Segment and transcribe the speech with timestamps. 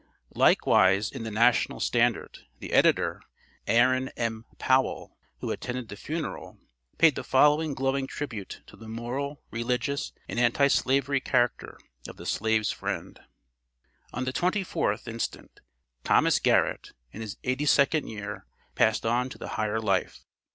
[0.33, 3.21] Likewise in the "National Standard," the editor,
[3.67, 4.45] Aaron M.
[4.57, 6.57] Powell, who attended the funeral,
[6.97, 11.77] paid the following glowing tribute to the moral, religious, and anti slavery character
[12.09, 13.19] of the slave's friend:
[14.11, 15.37] On the 24th inst.,
[16.03, 20.25] Thomas Garrett, in his eighty second year, passed on to the higher life.